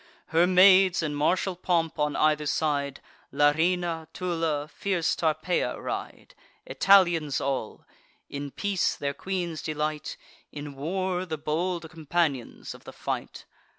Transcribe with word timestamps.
Her 0.29 0.47
maids, 0.47 1.03
in 1.03 1.13
martial 1.13 1.55
pomp, 1.55 1.99
on 1.99 2.15
either 2.15 2.47
side, 2.47 3.01
Larina, 3.31 4.07
Tulla, 4.13 4.67
fierce 4.67 5.15
Tarpeia, 5.15 5.79
ride: 5.79 6.33
Italians 6.65 7.39
all; 7.39 7.85
in 8.27 8.49
peace, 8.49 8.95
their 8.95 9.13
queen's 9.13 9.61
delight; 9.61 10.17
In 10.51 10.73
war, 10.73 11.23
the 11.27 11.37
bold 11.37 11.87
companions 11.91 12.73
of 12.73 12.83
the 12.83 12.93
fight. 12.93 13.45